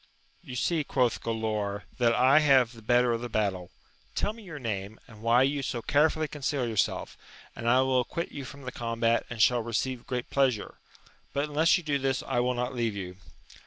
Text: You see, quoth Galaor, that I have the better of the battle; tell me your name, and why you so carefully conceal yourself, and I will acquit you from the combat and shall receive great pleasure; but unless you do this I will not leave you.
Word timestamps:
You 0.41 0.55
see, 0.55 0.83
quoth 0.83 1.21
Galaor, 1.21 1.83
that 1.99 2.15
I 2.15 2.39
have 2.39 2.73
the 2.73 2.81
better 2.81 3.11
of 3.13 3.21
the 3.21 3.29
battle; 3.29 3.69
tell 4.15 4.33
me 4.33 4.41
your 4.41 4.57
name, 4.57 4.99
and 5.07 5.21
why 5.21 5.43
you 5.43 5.61
so 5.61 5.83
carefully 5.83 6.27
conceal 6.27 6.67
yourself, 6.67 7.15
and 7.55 7.69
I 7.69 7.81
will 7.81 8.01
acquit 8.01 8.31
you 8.31 8.43
from 8.43 8.63
the 8.63 8.71
combat 8.71 9.27
and 9.29 9.39
shall 9.39 9.61
receive 9.61 10.07
great 10.07 10.31
pleasure; 10.31 10.73
but 11.33 11.49
unless 11.49 11.77
you 11.77 11.83
do 11.83 11.99
this 11.99 12.23
I 12.23 12.39
will 12.39 12.55
not 12.55 12.73
leave 12.73 12.95
you. 12.95 13.17